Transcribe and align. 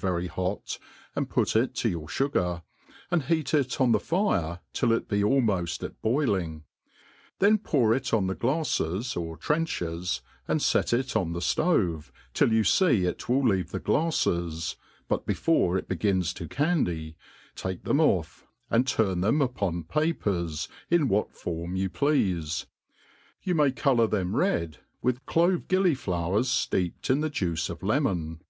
very 0.00 0.28
hot, 0.28 0.78
and 1.16 1.28
put 1.28 1.56
it 1.56 1.74
to 1.74 1.88
your 1.88 2.06
fugar, 2.06 2.62
and 3.10 3.24
heat 3.24 3.52
it 3.52 3.80
on 3.80 3.90
the 3.90 3.98
fire, 3.98 4.60
till 4.72 4.92
it 4.92 5.08
be 5.08 5.24
almoft 5.24 5.82
at 5.82 6.00
boiling; 6.00 6.62
then 7.40 7.58
pour 7.58 7.92
it 7.92 8.14
on 8.14 8.28
the 8.28 8.34
glaflies 8.36 9.16
or 9.16 9.36
trenchers^ 9.36 10.20
and 10.46 10.62
fet 10.62 10.92
it 10.92 11.16
on 11.16 11.32
the 11.32 11.40
ftove, 11.40 12.12
till 12.32 12.52
you 12.52 12.62
fee 12.62 13.06
it 13.06 13.28
will 13.28 13.44
leave 13.44 13.72
the 13.72 13.80
glaflt;s 13.80 14.76
(but 15.08 15.26
before 15.26 15.76
it 15.76 15.88
begins 15.88 16.32
to 16.32 16.46
candy) 16.46 17.16
take 17.56 17.82
them 17.82 17.96
ofi^, 17.96 18.44
and. 18.70 18.86
turn 18.86 19.20
them 19.20 19.42
upon 19.42 19.82
papers, 19.82 20.68
in 20.88 21.08
what 21.08 21.34
form 21.34 21.74
you 21.74 21.90
pleafe. 21.90 22.66
You 23.42 23.56
may 23.56 23.72
colour 23.72 24.06
them 24.06 24.36
red 24.36 24.76
with 25.02 25.26
clove 25.26 25.66
gilliflowers 25.66 26.50
fleeped 26.68 27.10
in 27.10 27.20
the 27.20 27.28
juice 27.30 27.68
of 27.68 27.82
lemon.. 27.82 28.42